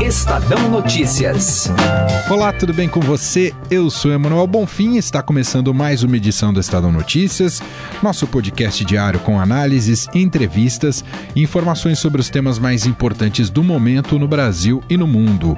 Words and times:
Estadão 0.00 0.68
Notícias. 0.68 1.70
Olá, 2.28 2.52
tudo 2.52 2.74
bem 2.74 2.88
com 2.88 3.00
você? 3.00 3.54
Eu 3.70 3.88
sou 3.88 4.12
Emanuel 4.12 4.46
Bonfim 4.46 4.96
está 4.96 5.22
começando 5.22 5.72
mais 5.72 6.02
uma 6.02 6.16
edição 6.16 6.52
do 6.52 6.58
Estadão 6.58 6.90
Notícias, 6.90 7.62
nosso 8.02 8.26
podcast 8.26 8.84
diário 8.84 9.20
com 9.20 9.40
análises, 9.40 10.08
entrevistas 10.12 11.04
e 11.34 11.42
informações 11.42 11.98
sobre 11.98 12.20
os 12.20 12.28
temas 12.28 12.58
mais 12.58 12.86
importantes 12.86 13.48
do 13.48 13.62
momento 13.62 14.18
no 14.18 14.26
Brasil 14.26 14.82
e 14.90 14.96
no 14.96 15.06
mundo. 15.06 15.56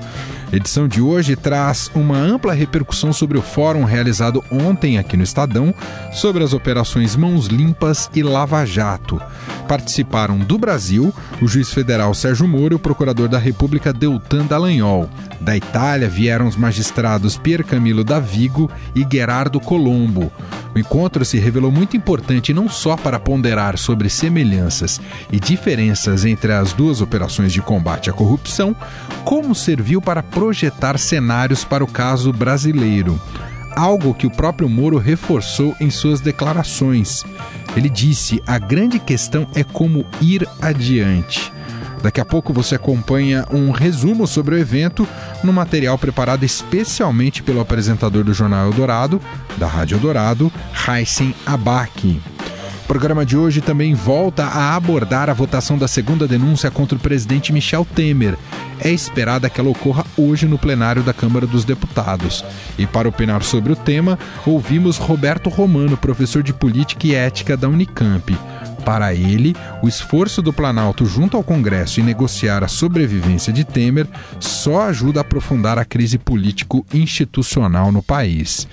A 0.53 0.57
edição 0.57 0.87
de 0.87 1.01
hoje 1.01 1.35
traz 1.35 1.91
uma 1.93 2.17
ampla 2.17 2.53
repercussão 2.53 3.13
sobre 3.13 3.37
o 3.37 3.43
fórum 3.43 3.83
realizado 3.83 4.45
ontem 4.51 4.97
aqui 4.97 5.17
no 5.17 5.25
Estadão 5.25 5.75
sobre 6.13 6.45
as 6.45 6.53
operações 6.53 7.17
Mãos 7.17 7.47
Limpas 7.47 8.09
e 8.15 8.23
Lava 8.23 8.65
Jato. 8.65 9.21
Participaram 9.67 10.39
do 10.39 10.57
Brasil 10.57 11.13
o 11.43 11.49
juiz 11.49 11.73
federal 11.73 12.15
Sérgio 12.15 12.47
Moro 12.47 12.75
e 12.75 12.77
o 12.77 12.79
procurador 12.79 13.29
da 13.29 13.39
República 13.39 13.93
Deltan 13.93 14.26
Dallagnol. 14.49 15.09
Da 15.41 15.57
Itália 15.57 16.09
vieram 16.09 16.47
os 16.47 16.57
magistrados 16.57 17.37
Pier 17.37 17.65
Camilo 17.65 18.03
Davigo 18.03 18.71
e 18.95 19.07
Gerardo 19.11 19.61
Colombo. 19.61 20.33
O 20.75 20.79
encontro 20.79 21.25
se 21.25 21.39
revelou 21.39 21.71
muito 21.71 21.97
importante 21.97 22.53
não 22.53 22.69
só 22.69 22.97
para 22.97 23.19
ponderar 23.19 23.79
sobre 23.79 24.11
semelhanças 24.11 25.01
e 25.33 25.39
diferenças 25.39 26.25
entre 26.25 26.53
as 26.53 26.73
duas 26.73 27.01
operações 27.01 27.53
de 27.53 27.63
combate 27.63 28.11
à 28.11 28.13
corrupção, 28.13 28.75
como 29.25 29.55
serviu 29.55 30.03
para 30.03 30.23
projetar 30.23 30.99
cenários 30.99 31.65
para 31.65 31.85
o 31.85 31.87
caso 31.87 32.33
brasileiro. 32.33 33.19
Algo 33.75 34.15
que 34.15 34.27
o 34.27 34.31
próprio 34.31 34.69
Moro 34.69 34.99
reforçou 34.99 35.75
em 35.81 35.91
suas 35.91 36.21
declarações. 36.21 37.25
Ele 37.77 37.91
disse: 37.91 38.43
a 38.47 38.59
grande 38.59 38.99
questão 38.99 39.47
é 39.55 39.63
como 39.63 40.07
ir 40.21 40.49
adiante. 40.61 41.53
Daqui 42.03 42.21
a 42.21 42.25
pouco 42.25 42.53
você 42.53 42.75
acompanha 42.75 43.47
um 43.51 43.71
resumo 43.71 44.27
sobre 44.27 44.55
o 44.55 44.59
evento 44.59 45.07
no 45.43 45.53
material 45.53 45.99
preparado 45.99 46.45
especialmente 46.45 47.43
pelo 47.43 47.61
apresentador 47.61 48.23
do 48.23 48.35
Jornal 48.35 48.67
Eldorado, 48.67 49.21
da 49.57 49.67
Rádio 49.67 49.97
Eldorado, 49.97 50.53
Heisen 50.89 51.35
Abaki. 51.45 52.21
O 52.85 52.87
programa 52.87 53.27
de 53.27 53.37
hoje 53.37 53.61
também 53.61 53.95
volta 53.95 54.45
a 54.45 54.77
abordar 54.77 55.29
a 55.29 55.33
votação 55.33 55.77
da 55.77 55.89
segunda 55.89 56.29
denúncia 56.29 56.71
contra 56.71 56.97
o 56.97 57.01
presidente 57.01 57.53
Michel 57.53 57.85
Temer. 57.85 58.39
É 58.79 58.91
esperada 58.91 59.51
que 59.51 59.61
ela 59.61 59.71
ocorra 59.71 60.05
hoje 60.17 60.47
no 60.47 60.57
plenário 60.57 61.03
da 61.03 61.13
Câmara 61.13 61.49
dos 61.49 61.65
Deputados. 61.65 62.45
E 62.79 62.87
para 62.87 63.09
opinar 63.09 63.43
sobre 63.43 63.73
o 63.73 63.77
tema, 63.77 64.17
ouvimos 64.47 64.99
Roberto 64.99 65.51
Romano, 65.51 65.97
professor 65.97 66.45
de 66.45 66.53
Política 66.53 67.09
e 67.09 67.15
Ética 67.15 67.57
da 67.57 67.69
Unicamp. 67.69 68.39
Para 68.87 69.13
ele, 69.13 69.55
o 69.83 69.89
esforço 69.89 70.41
do 70.41 70.53
Planalto 70.53 71.05
junto 71.05 71.37
ao 71.37 71.43
Congresso 71.43 71.99
em 71.99 72.05
negociar 72.05 72.63
a 72.63 72.69
sobrevivência 72.69 73.53
de 73.53 73.65
Temer 73.65 74.07
só 74.39 74.83
ajuda 74.83 75.19
a 75.19 75.23
aprofundar 75.23 75.77
a 75.77 75.85
crise 75.85 76.19
político-institucional 76.19 77.91
no 77.91 78.01
país. 78.01 78.69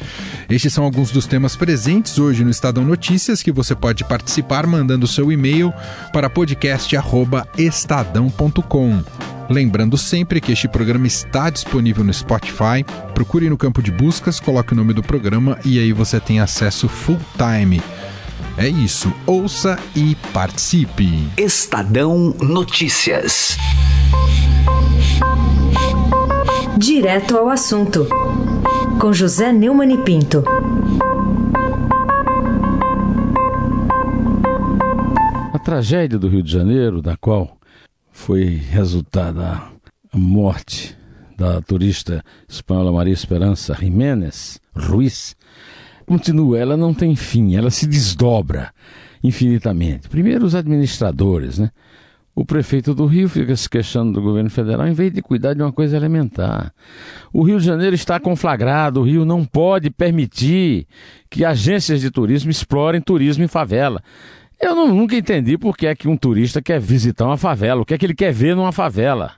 Estes 0.47 0.72
são 0.72 0.84
alguns 0.84 1.09
dos 1.09 1.25
temas 1.25 1.56
presentes 1.56 2.19
hoje 2.19 2.44
no 2.44 2.52
Estadão 2.52 2.86
Notícias 2.86 3.41
que 3.41 3.52
você 3.52 3.73
pode 3.73 4.03
participar 4.03 4.67
mandando 4.67 5.08
seu 5.08 5.31
e-mail 5.31 5.73
para 6.14 6.30
podcast@estadão.com. 6.30 9.03
Lembrando 9.50 9.97
sempre 9.97 10.39
que 10.39 10.52
este 10.52 10.67
programa 10.67 11.08
está 11.08 11.50
disponível 11.50 12.03
no 12.03 12.14
Spotify. 12.14 12.86
Procure 13.16 13.50
no 13.50 13.58
campo 13.58 13.81
de 13.81 13.91
buscas, 13.91 14.39
coloque 14.39 14.73
o 14.73 14.75
nome 14.75 14.94
do 14.94 15.02
programa 15.02 15.58
e 15.66 15.80
aí 15.80 15.91
você 15.91 16.19
tem 16.19 16.39
acesso 16.39 16.88
full 16.88 17.19
time. 17.36 17.81
É 18.58 18.67
isso, 18.67 19.12
ouça 19.26 19.80
e 19.95 20.16
participe. 20.31 21.28
Estadão 21.38 22.36
Notícias. 22.40 23.57
Direto 26.78 27.38
ao 27.38 27.50
assunto, 27.50 28.07
com 29.00 29.12
José 29.12 29.52
Neumann 29.52 29.94
e 29.94 29.97
Pinto. 30.03 30.44
A 35.53 35.59
tragédia 35.59 36.19
do 36.19 36.28
Rio 36.28 36.44
de 36.44 36.52
Janeiro, 36.52 37.02
da 37.02 37.18
qual 37.18 37.57
foi 38.12 38.46
resultada 38.69 39.63
a 40.12 40.18
morte 40.18 40.96
da 41.38 41.62
turista 41.62 42.24
espanhola 42.47 42.91
Maria 42.91 43.13
Esperança 43.13 43.74
Jiménez 43.74 44.59
Ruiz, 44.75 45.36
continua, 46.03 46.59
ela 46.59 46.78
não 46.78 46.94
tem 46.94 47.16
fim, 47.16 47.56
ela 47.56 47.69
se 47.69 47.88
desdobra 47.88 48.72
infinitamente. 49.24 50.09
Primeiro, 50.09 50.46
os 50.46 50.56
administradores, 50.56 51.58
né? 51.58 51.72
O 52.36 52.44
prefeito 52.44 52.96
do 52.96 53.06
Rio 53.06 53.30
fica 53.30 53.56
se 53.56 53.69
queixando 53.69 54.13
do 54.13 54.22
governo 54.22 54.50
federal 54.50 54.88
em 54.88 54.94
vez 54.94 55.13
de 55.13 55.22
cuidar 55.22 55.53
de 55.53 55.62
uma 55.62 55.72
coisa 55.72 55.96
elementar. 55.96 56.74
O 57.31 57.44
Rio 57.44 57.59
de 57.59 57.66
Janeiro 57.66 57.94
está 57.94 58.19
conflagrado, 58.19 59.02
o 59.02 59.03
Rio 59.03 59.24
não 59.24 59.46
pode 59.46 59.92
permitir 59.92 60.88
que 61.30 61.46
agências 61.46 62.02
de 62.02 62.09
turismo 62.09 62.50
explorem 62.50 63.00
turismo 63.00 63.44
em 63.44 63.47
favela. 63.47 64.02
Eu 64.59 64.74
não, 64.74 64.88
nunca 64.88 65.16
entendi 65.16 65.59
por 65.59 65.78
que 65.78 65.86
é 65.86 65.94
que 65.94 66.08
um 66.08 66.18
turista 66.18 66.59
quer 66.59 66.80
visitar 66.80 67.25
uma 67.25 67.38
favela, 67.38 67.81
o 67.81 67.86
que 67.86 67.94
é 67.94 67.97
que 68.00 68.06
ele 68.06 68.16
quer 68.16 68.34
ver 68.34 68.56
numa 68.56 68.72
favela. 68.72 69.34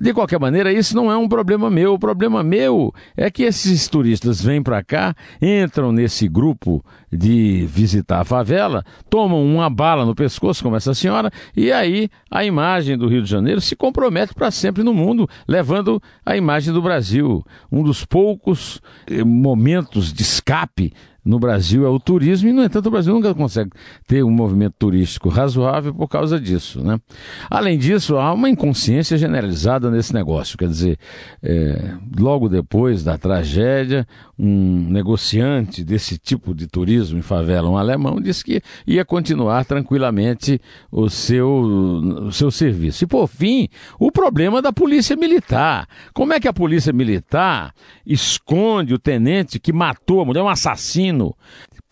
De 0.00 0.12
qualquer 0.12 0.40
maneira, 0.40 0.72
isso 0.72 0.96
não 0.96 1.10
é 1.10 1.16
um 1.16 1.28
problema 1.28 1.70
meu. 1.70 1.94
O 1.94 1.98
problema 1.98 2.42
meu 2.42 2.92
é 3.16 3.30
que 3.30 3.44
esses 3.44 3.86
turistas 3.86 4.42
vêm 4.42 4.62
para 4.62 4.82
cá, 4.82 5.14
entram 5.40 5.92
nesse 5.92 6.26
grupo 6.26 6.84
de 7.12 7.64
visitar 7.68 8.20
a 8.20 8.24
favela, 8.24 8.84
tomam 9.08 9.44
uma 9.44 9.70
bala 9.70 10.04
no 10.04 10.14
pescoço, 10.14 10.64
como 10.64 10.74
essa 10.74 10.94
senhora, 10.94 11.30
e 11.56 11.70
aí 11.70 12.08
a 12.28 12.44
imagem 12.44 12.98
do 12.98 13.06
Rio 13.06 13.22
de 13.22 13.30
Janeiro 13.30 13.60
se 13.60 13.76
compromete 13.76 14.34
para 14.34 14.50
sempre 14.50 14.82
no 14.82 14.92
mundo, 14.92 15.28
levando 15.46 16.02
a 16.26 16.36
imagem 16.36 16.72
do 16.72 16.82
Brasil. 16.82 17.44
Um 17.70 17.84
dos 17.84 18.04
poucos 18.04 18.80
eh, 19.06 19.22
momentos 19.22 20.12
de 20.12 20.22
escape 20.22 20.92
no 21.24 21.38
Brasil 21.38 21.86
é 21.86 21.88
o 21.88 21.98
turismo, 21.98 22.50
e, 22.50 22.52
no 22.52 22.62
entanto, 22.62 22.86
o 22.86 22.90
Brasil 22.90 23.14
nunca 23.14 23.34
consegue 23.34 23.70
ter 24.06 24.22
um 24.22 24.30
movimento 24.30 24.74
turístico 24.78 25.28
razoável 25.28 25.94
por 25.94 26.06
causa 26.06 26.38
disso. 26.38 26.82
Né? 26.82 27.00
Além 27.48 27.78
disso, 27.78 28.16
há 28.16 28.32
uma 28.32 28.50
inconsciência 28.50 29.16
generalizada 29.16 29.90
nesse 29.90 30.12
negócio. 30.12 30.58
Quer 30.58 30.68
dizer, 30.68 30.98
é, 31.42 31.94
logo 32.18 32.48
depois 32.48 33.02
da 33.02 33.16
tragédia, 33.16 34.06
um 34.38 34.86
negociante 34.90 35.82
desse 35.82 36.18
tipo 36.18 36.54
de 36.54 36.66
turismo 36.66 37.18
em 37.18 37.22
favela, 37.22 37.70
um 37.70 37.78
alemão, 37.78 38.20
disse 38.20 38.44
que 38.44 38.60
ia 38.86 39.04
continuar 39.04 39.64
tranquilamente 39.64 40.60
o 40.90 41.08
seu, 41.08 41.48
o 41.48 42.32
seu 42.32 42.50
serviço. 42.50 43.04
E, 43.04 43.06
por 43.06 43.28
fim, 43.28 43.68
o 43.98 44.12
problema 44.12 44.60
da 44.60 44.72
polícia 44.72 45.16
militar. 45.16 45.88
Como 46.12 46.34
é 46.34 46.40
que 46.40 46.48
a 46.48 46.52
polícia 46.52 46.92
militar 46.92 47.72
esconde 48.04 48.92
o 48.92 48.98
tenente 48.98 49.58
que 49.58 49.72
matou 49.72 50.20
a 50.20 50.24
mulher, 50.24 50.42
um 50.42 50.48
assassino? 50.48 51.13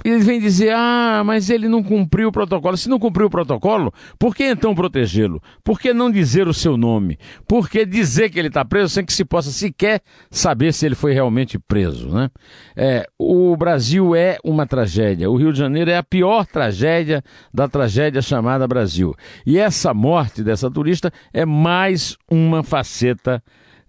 Ele 0.04 0.18
vem 0.18 0.40
dizer, 0.40 0.74
ah, 0.74 1.22
mas 1.24 1.48
ele 1.48 1.68
não 1.68 1.82
cumpriu 1.82 2.28
o 2.28 2.32
protocolo. 2.32 2.76
Se 2.76 2.88
não 2.88 2.98
cumpriu 2.98 3.28
o 3.28 3.30
protocolo, 3.30 3.92
por 4.18 4.34
que 4.34 4.44
então 4.44 4.74
protegê-lo? 4.74 5.40
Por 5.62 5.78
que 5.78 5.92
não 5.94 6.10
dizer 6.10 6.48
o 6.48 6.54
seu 6.54 6.76
nome? 6.76 7.18
Por 7.46 7.68
que 7.68 7.86
dizer 7.86 8.28
que 8.28 8.38
ele 8.38 8.48
está 8.48 8.64
preso 8.64 8.88
sem 8.88 9.04
que 9.04 9.12
se 9.12 9.24
possa 9.24 9.50
sequer 9.50 10.02
saber 10.30 10.72
se 10.72 10.86
ele 10.86 10.96
foi 10.96 11.12
realmente 11.12 11.56
preso? 11.56 12.08
Né? 12.08 12.28
É, 12.74 13.06
o 13.16 13.56
Brasil 13.56 14.14
é 14.16 14.38
uma 14.44 14.66
tragédia. 14.66 15.30
O 15.30 15.36
Rio 15.36 15.52
de 15.52 15.58
Janeiro 15.58 15.90
é 15.90 15.96
a 15.96 16.02
pior 16.02 16.46
tragédia 16.46 17.22
da 17.54 17.68
tragédia 17.68 18.20
chamada 18.20 18.66
Brasil. 18.66 19.14
E 19.46 19.56
essa 19.56 19.94
morte 19.94 20.42
dessa 20.42 20.68
turista 20.68 21.12
é 21.32 21.46
mais 21.46 22.16
uma 22.28 22.64
faceta 22.64 23.42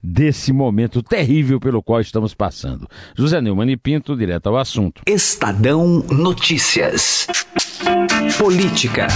desse 0.03 0.51
momento 0.51 1.01
terrível 1.01 1.59
pelo 1.59 1.81
qual 1.81 2.01
estamos 2.01 2.33
passando. 2.33 2.87
José 3.15 3.39
Neumann 3.39 3.71
e 3.71 3.77
Pinto, 3.77 4.17
direto 4.17 4.47
ao 4.47 4.57
assunto. 4.57 5.01
Estadão 5.07 6.03
Notícias. 6.09 7.27
Política. 8.37 9.07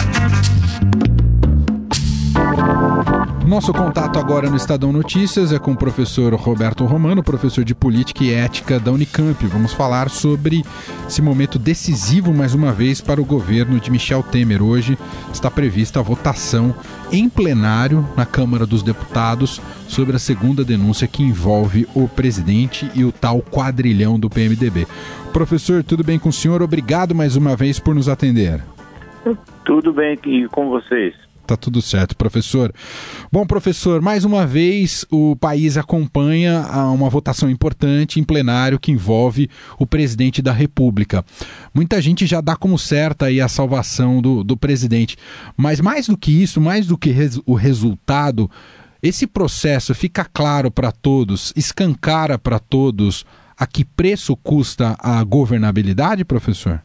Nosso 3.47 3.71
contato 3.71 4.19
agora 4.19 4.49
no 4.49 4.57
Estadão 4.57 4.91
Notícias 4.91 5.53
é 5.53 5.57
com 5.57 5.71
o 5.71 5.77
professor 5.77 6.33
Roberto 6.33 6.83
Romano, 6.83 7.23
professor 7.23 7.63
de 7.63 7.73
Política 7.73 8.25
e 8.25 8.33
Ética 8.33 8.77
da 8.77 8.91
Unicamp. 8.91 9.41
Vamos 9.45 9.71
falar 9.71 10.09
sobre 10.09 10.63
esse 11.07 11.21
momento 11.21 11.57
decisivo, 11.57 12.33
mais 12.33 12.53
uma 12.53 12.73
vez, 12.73 12.99
para 12.99 13.21
o 13.21 13.25
governo 13.25 13.79
de 13.79 13.89
Michel 13.89 14.21
Temer. 14.21 14.61
Hoje 14.61 14.97
está 15.31 15.49
prevista 15.49 16.01
a 16.01 16.03
votação 16.03 16.75
em 17.09 17.29
plenário 17.29 18.05
na 18.17 18.25
Câmara 18.25 18.65
dos 18.65 18.83
Deputados 18.83 19.61
sobre 19.87 20.17
a 20.17 20.19
segunda 20.19 20.65
denúncia 20.65 21.07
que 21.07 21.23
envolve 21.23 21.87
o 21.95 22.05
presidente 22.05 22.91
e 22.93 23.05
o 23.05 23.13
tal 23.13 23.41
quadrilhão 23.41 24.19
do 24.19 24.29
PMDB. 24.29 24.85
Professor, 25.31 25.85
tudo 25.85 26.03
bem 26.03 26.19
com 26.19 26.27
o 26.27 26.33
senhor? 26.33 26.61
Obrigado 26.61 27.15
mais 27.15 27.37
uma 27.37 27.55
vez 27.55 27.79
por 27.79 27.95
nos 27.95 28.09
atender. 28.09 28.61
Tudo 29.63 29.93
bem 29.93 30.17
com 30.51 30.67
vocês. 30.67 31.26
Tá 31.47 31.55
tudo 31.55 31.81
certo, 31.81 32.13
professor. 32.17 32.73
Bom, 33.31 33.47
professor, 33.47 34.01
mais 34.01 34.25
uma 34.25 34.45
vez 34.45 35.05
o 35.09 35.33
país 35.37 35.77
acompanha 35.77 36.59
uma 36.93 37.09
votação 37.09 37.49
importante 37.49 38.19
em 38.19 38.23
plenário 38.23 38.77
que 38.77 38.91
envolve 38.91 39.49
o 39.79 39.87
presidente 39.87 40.41
da 40.41 40.51
República. 40.51 41.23
Muita 41.73 42.01
gente 42.01 42.25
já 42.25 42.41
dá 42.41 42.57
como 42.57 42.77
certa 42.77 43.27
aí 43.27 43.39
a 43.39 43.47
salvação 43.47 44.21
do, 44.21 44.43
do 44.43 44.57
presidente. 44.57 45.15
Mas 45.55 45.79
mais 45.79 46.07
do 46.07 46.17
que 46.17 46.31
isso, 46.31 46.59
mais 46.59 46.85
do 46.85 46.97
que 46.97 47.11
res, 47.11 47.39
o 47.45 47.53
resultado, 47.53 48.51
esse 49.01 49.25
processo 49.25 49.95
fica 49.95 50.25
claro 50.25 50.69
para 50.69 50.91
todos, 50.91 51.53
escancara 51.55 52.37
para 52.37 52.59
todos 52.59 53.25
a 53.57 53.65
que 53.65 53.85
preço 53.85 54.35
custa 54.35 54.97
a 54.99 55.23
governabilidade, 55.23 56.25
professor? 56.25 56.83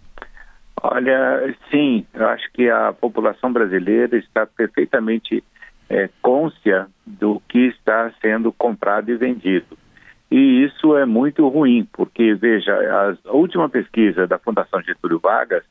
Olha, 0.84 1.54
sim, 1.70 2.04
eu 2.12 2.28
acho 2.28 2.50
que 2.52 2.68
a 2.68 2.92
população 2.92 3.52
brasileira 3.52 4.16
está 4.16 4.44
perfeitamente 4.44 5.44
é, 5.88 6.10
côncia 6.20 6.88
do 7.06 7.40
que 7.48 7.68
está 7.68 8.10
sendo 8.20 8.52
comprado 8.52 9.08
e 9.08 9.16
vendido. 9.16 9.78
E 10.28 10.64
isso 10.64 10.96
é 10.96 11.06
muito 11.06 11.46
ruim, 11.46 11.86
porque, 11.92 12.34
veja, 12.34 12.74
a 13.26 13.32
última 13.32 13.68
pesquisa 13.68 14.26
da 14.26 14.40
Fundação 14.40 14.82
Getúlio 14.82 15.20
Vargas 15.20 15.62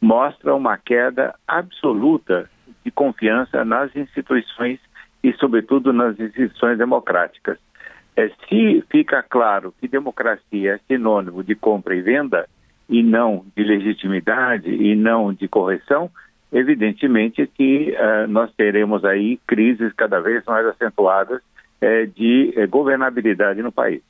mostra 0.00 0.52
uma 0.54 0.76
queda 0.76 1.34
absoluta 1.46 2.50
de 2.84 2.90
confiança 2.90 3.64
nas 3.64 3.94
instituições 3.94 4.80
e, 5.22 5.32
sobretudo, 5.34 5.92
nas 5.92 6.18
instituições 6.18 6.76
democráticas. 6.76 7.58
É, 8.16 8.30
se 8.48 8.82
fica 8.90 9.22
claro 9.22 9.72
que 9.78 9.86
democracia 9.86 10.74
é 10.74 10.78
sinônimo 10.88 11.44
de 11.44 11.54
compra 11.54 11.94
e 11.94 12.00
venda, 12.00 12.48
e 12.88 13.02
não 13.02 13.44
de 13.56 13.64
legitimidade 13.64 14.70
e 14.70 14.94
não 14.94 15.32
de 15.32 15.48
correção, 15.48 16.10
evidentemente 16.52 17.46
que 17.46 17.92
uh, 17.92 18.28
nós 18.28 18.50
teremos 18.56 19.04
aí 19.04 19.38
crises 19.46 19.92
cada 19.94 20.20
vez 20.20 20.44
mais 20.46 20.66
acentuadas 20.66 21.40
uh, 21.40 22.06
de 22.14 22.54
uh, 22.56 22.68
governabilidade 22.68 23.62
no 23.62 23.72
país. 23.72 24.02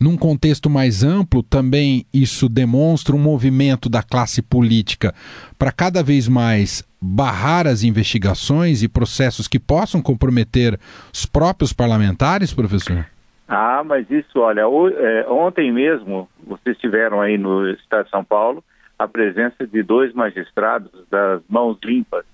Num 0.00 0.16
contexto 0.16 0.70
mais 0.70 1.02
amplo, 1.02 1.42
também 1.42 2.06
isso 2.14 2.48
demonstra 2.48 3.16
um 3.16 3.18
movimento 3.18 3.88
da 3.88 4.02
classe 4.02 4.40
política 4.40 5.12
para 5.58 5.72
cada 5.72 6.04
vez 6.04 6.28
mais 6.28 6.86
barrar 7.00 7.66
as 7.66 7.82
investigações 7.82 8.82
e 8.82 8.88
processos 8.88 9.48
que 9.48 9.58
possam 9.58 10.00
comprometer 10.00 10.78
os 11.12 11.26
próprios 11.26 11.72
parlamentares, 11.72 12.52
professor? 12.52 13.06
Ah, 13.48 13.82
mas 13.82 14.10
isso, 14.10 14.40
olha, 14.40 14.68
o, 14.68 14.88
é, 14.88 15.26
ontem 15.26 15.72
mesmo 15.72 16.28
vocês 16.46 16.76
tiveram 16.76 17.22
aí 17.22 17.38
no 17.38 17.66
Estado 17.70 18.04
de 18.04 18.10
São 18.10 18.22
Paulo 18.22 18.62
a 18.98 19.08
presença 19.08 19.66
de 19.66 19.82
dois 19.82 20.12
magistrados 20.12 20.90
das 21.08 21.40
mãos 21.48 21.78
limpas. 21.82 22.26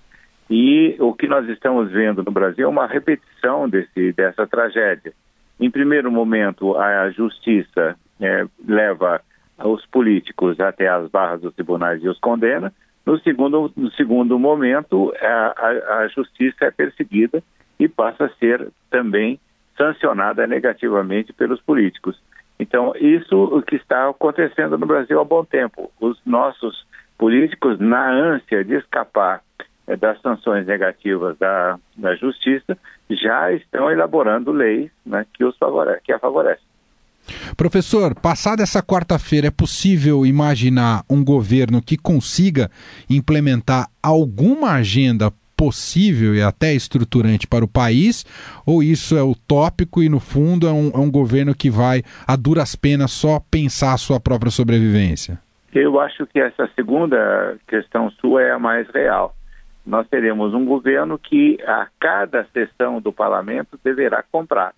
E 0.51 0.97
o 0.99 1.15
que 1.15 1.29
nós 1.29 1.49
estamos 1.49 1.91
vendo 1.93 2.23
no 2.25 2.33
Brasil 2.33 2.67
é 2.67 2.69
uma 2.69 2.87
repetição 2.87 3.69
desse, 3.69 4.13
dessa 4.13 4.47
tragédia. 4.47 5.13
Em 5.61 5.71
primeiro 5.71 6.11
momento, 6.11 6.77
a 6.77 7.11
justiça 7.11 7.97
é, 8.21 8.45
leva 8.67 9.21
os 9.59 9.87
políticos 9.87 10.59
até 10.59 10.89
as 10.89 11.09
barras 11.09 11.43
dos 11.43 11.55
tribunais 11.55 12.03
e 12.03 12.09
os 12.09 12.19
condena. 12.19 12.73
No 13.07 13.19
segundo, 13.21 13.73
no 13.77 13.91
segundo 13.93 14.39
momento, 14.39 15.15
a, 15.21 15.55
a, 15.57 15.99
a 15.99 16.09
justiça 16.09 16.65
é 16.65 16.71
perseguida 16.71 17.43
e 17.79 17.87
passa 17.87 18.25
a 18.25 18.31
ser 18.31 18.69
também 18.91 19.39
sancionada 19.77 20.47
negativamente 20.47 21.33
pelos 21.33 21.61
políticos. 21.61 22.21
Então, 22.59 22.93
isso 22.97 23.37
o 23.37 23.63
que 23.63 23.77
está 23.77 24.09
acontecendo 24.09 24.79
no 24.79 24.87
Brasil 24.87 25.21
há 25.21 25.25
bom 25.25 25.45
tempo. 25.45 25.91
Os 26.01 26.19
nossos 26.25 26.87
políticos, 27.19 27.79
na 27.79 28.11
ânsia 28.11 28.65
de 28.65 28.75
escapar 28.75 29.43
é, 29.87 29.97
das 29.97 30.21
sanções 30.21 30.67
negativas 30.67 31.37
da, 31.39 31.79
da 31.97 32.15
justiça, 32.15 32.77
já 33.11 33.53
estão 33.53 33.91
elaborando 33.91 34.53
leis 34.53 34.91
né, 35.05 35.27
que, 35.33 35.45
os 35.45 35.57
que 36.05 36.13
a 36.13 36.19
favorecem. 36.19 36.65
Professor, 37.57 38.15
passada 38.15 38.63
essa 38.63 38.83
quarta-feira, 38.83 39.47
é 39.47 39.51
possível 39.51 40.27
imaginar 40.27 41.03
um 41.09 41.25
governo 41.25 41.81
que 41.81 41.97
consiga 41.97 42.71
implementar 43.09 43.89
alguma 44.03 44.73
agenda 44.73 45.33
possível 45.65 46.35
e 46.35 46.43
até 46.43 46.75
estruturante 46.75 47.47
para 47.47 47.65
o 47.65 47.69
país, 47.69 48.25
ou 48.67 48.83
isso 48.83 49.17
é 49.17 49.23
utópico 49.23 50.03
e, 50.03 50.11
no 50.11 50.21
fundo, 50.21 50.69
é 50.69 50.73
um, 50.73 50.91
é 50.95 50.99
um 50.99 51.11
governo 51.11 51.55
que 51.55 51.71
vai, 51.71 52.03
a 52.27 52.37
duras 52.37 52.77
penas, 52.77 53.13
só 53.13 53.41
pensar 53.51 53.95
a 53.95 53.97
sua 53.97 54.21
própria 54.21 54.51
sobrevivência? 54.51 55.39
Eu 55.73 55.99
acho 55.99 56.27
que 56.27 56.39
essa 56.39 56.69
segunda 56.75 57.57
questão 57.67 58.11
sua 58.11 58.43
é 58.43 58.51
a 58.51 58.59
mais 58.59 58.87
real. 58.91 59.35
Nós 59.87 60.07
teremos 60.09 60.53
um 60.53 60.67
governo 60.67 61.19
que, 61.19 61.59
a 61.67 61.89
cada 61.99 62.45
sessão 62.53 63.01
do 63.01 63.13
parlamento, 63.13 63.81
deverá 63.83 64.23
comprar. 64.31 64.75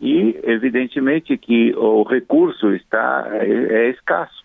E, 0.00 0.40
evidentemente, 0.42 1.36
que 1.36 1.74
o 1.76 2.02
recurso 2.02 2.72
está 2.72 3.28
é, 3.30 3.46
é 3.46 3.90
escasso. 3.90 4.42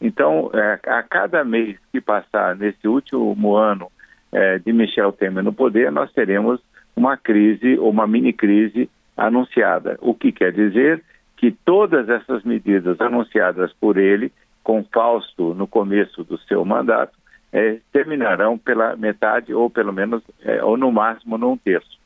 Então, 0.00 0.50
é, 0.52 0.80
a 0.88 1.02
cada 1.04 1.44
mês 1.44 1.78
que 1.92 2.00
passar 2.00 2.56
nesse 2.56 2.88
último 2.88 3.54
ano 3.54 3.90
é, 4.32 4.58
de 4.58 4.72
Michel 4.72 5.12
Temer 5.12 5.42
no 5.42 5.52
poder, 5.52 5.90
nós 5.90 6.12
teremos 6.12 6.60
uma 6.96 7.16
crise, 7.16 7.78
ou 7.78 7.90
uma 7.90 8.06
mini 8.06 8.32
crise 8.32 8.88
anunciada. 9.16 9.98
O 10.00 10.14
que 10.14 10.32
quer 10.32 10.52
dizer 10.52 11.02
que 11.36 11.50
todas 11.50 12.08
essas 12.08 12.44
medidas 12.44 13.00
anunciadas 13.00 13.72
por 13.80 13.96
ele, 13.96 14.32
com 14.62 14.84
Fausto 14.84 15.54
no 15.54 15.66
começo 15.66 16.22
do 16.24 16.38
seu 16.40 16.64
mandato, 16.64 17.16
é, 17.52 17.78
terminarão 17.92 18.56
pela 18.58 18.94
metade, 18.96 19.52
ou 19.52 19.68
pelo 19.68 19.92
menos, 19.92 20.22
é, 20.44 20.62
ou 20.62 20.76
no 20.76 20.92
máximo, 20.92 21.36
num 21.36 21.56
terço. 21.56 21.98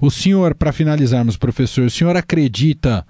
O 0.00 0.10
senhor, 0.10 0.54
para 0.54 0.72
finalizarmos, 0.72 1.36
professor, 1.36 1.84
o 1.84 1.90
senhor 1.90 2.16
acredita 2.16 3.04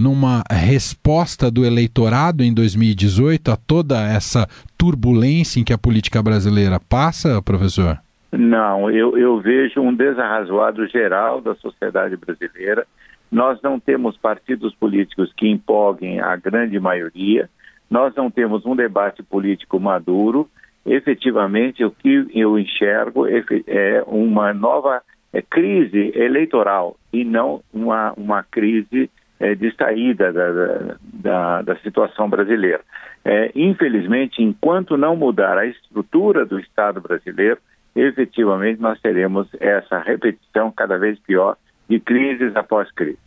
numa 0.00 0.42
resposta 0.50 1.50
do 1.50 1.64
eleitorado 1.64 2.42
em 2.42 2.54
2018 2.54 3.50
a 3.50 3.56
toda 3.56 4.00
essa 4.00 4.46
turbulência 4.78 5.60
em 5.60 5.64
que 5.64 5.72
a 5.72 5.78
política 5.78 6.22
brasileira 6.22 6.80
passa, 6.80 7.42
professor? 7.42 7.98
Não, 8.32 8.90
eu, 8.90 9.18
eu 9.18 9.40
vejo 9.40 9.80
um 9.80 9.94
desarrazoado 9.94 10.86
geral 10.88 11.40
da 11.40 11.54
sociedade 11.56 12.16
brasileira. 12.16 12.86
Nós 13.30 13.60
não 13.62 13.78
temos 13.78 14.16
partidos 14.16 14.74
políticos 14.74 15.32
que 15.36 15.48
empolguem 15.48 16.20
a 16.20 16.34
grande 16.36 16.78
maioria, 16.80 17.50
nós 17.90 18.14
não 18.14 18.30
temos 18.30 18.64
um 18.64 18.76
debate 18.76 19.22
político 19.22 19.80
maduro. 19.80 20.48
Efetivamente, 20.86 21.84
o 21.84 21.90
que 21.90 22.26
eu 22.32 22.58
enxergo 22.58 23.26
é 23.26 24.02
uma 24.06 24.54
nova 24.54 25.02
é, 25.32 25.42
crise 25.42 26.12
eleitoral 26.14 26.96
e 27.12 27.24
não 27.24 27.60
uma, 27.72 28.12
uma 28.16 28.42
crise 28.42 29.10
é, 29.40 29.54
de 29.54 29.74
saída 29.74 30.32
da, 30.32 30.96
da, 31.02 31.62
da 31.62 31.76
situação 31.76 32.28
brasileira. 32.28 32.82
É, 33.24 33.50
infelizmente, 33.54 34.42
enquanto 34.42 34.96
não 34.96 35.16
mudar 35.16 35.58
a 35.58 35.66
estrutura 35.66 36.44
do 36.46 36.60
Estado 36.60 37.00
brasileiro, 37.00 37.58
efetivamente 37.96 38.80
nós 38.80 39.00
teremos 39.00 39.48
essa 39.58 39.98
repetição 39.98 40.70
cada 40.70 40.98
vez 40.98 41.18
pior 41.18 41.56
de 41.88 41.98
crises 41.98 42.54
após 42.54 42.90
crises. 42.92 43.18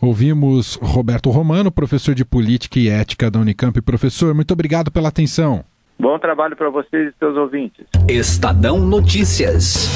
Ouvimos 0.00 0.76
Roberto 0.76 1.30
Romano, 1.30 1.72
professor 1.72 2.14
de 2.14 2.24
Política 2.24 2.78
e 2.78 2.88
Ética 2.88 3.30
da 3.30 3.38
Unicamp. 3.38 3.80
Professor, 3.80 4.34
muito 4.34 4.52
obrigado 4.52 4.90
pela 4.90 5.08
atenção. 5.08 5.64
Bom 5.98 6.18
trabalho 6.18 6.54
para 6.54 6.68
vocês 6.68 7.08
e 7.08 7.18
seus 7.18 7.36
ouvintes. 7.36 7.86
Estadão 8.06 8.78
Notícias. 8.78 9.88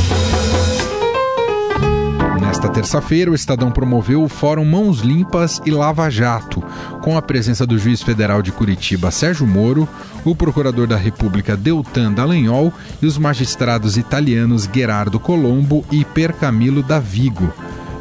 Nesta 2.41 2.71
terça-feira, 2.71 3.31
o 3.31 3.35
Estadão 3.35 3.71
promoveu 3.71 4.23
o 4.23 4.29
Fórum 4.29 4.65
Mãos 4.65 5.01
Limpas 5.01 5.61
e 5.67 5.71
Lava 5.71 6.09
Jato, 6.09 6.63
com 7.03 7.17
a 7.17 7.21
presença 7.21 7.67
do 7.67 7.79
juiz 7.79 8.03
federal 8.03 8.41
de 8.41 8.51
Curitiba, 8.51 9.11
Sérgio 9.11 9.47
Moro, 9.47 9.87
o 10.25 10.35
procurador 10.35 10.87
da 10.87 10.97
República, 10.97 11.55
Deltan 11.55 12.13
Dallagnol, 12.13 12.73
e 13.03 13.07
os 13.07 13.19
magistrados 13.19 13.99
italianos 13.99 14.69
Gerardo 14.73 15.21
Colombo 15.21 15.85
e 15.93 16.03
Percamilo 16.03 16.83
Davigo, 16.83 17.53